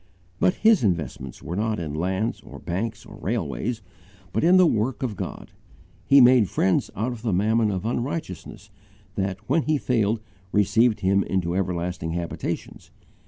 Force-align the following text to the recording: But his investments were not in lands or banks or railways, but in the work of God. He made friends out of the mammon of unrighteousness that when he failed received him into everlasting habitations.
But 0.39 0.55
his 0.55 0.83
investments 0.83 1.43
were 1.43 1.55
not 1.55 1.77
in 1.79 1.93
lands 1.93 2.41
or 2.41 2.57
banks 2.57 3.05
or 3.05 3.17
railways, 3.17 3.83
but 4.33 4.43
in 4.43 4.57
the 4.57 4.65
work 4.65 5.03
of 5.03 5.15
God. 5.15 5.51
He 6.07 6.19
made 6.19 6.49
friends 6.49 6.89
out 6.95 7.11
of 7.11 7.21
the 7.21 7.31
mammon 7.31 7.69
of 7.69 7.85
unrighteousness 7.85 8.71
that 9.13 9.37
when 9.47 9.61
he 9.61 9.77
failed 9.77 10.19
received 10.51 11.01
him 11.01 11.21
into 11.25 11.53
everlasting 11.55 12.13
habitations. 12.13 12.89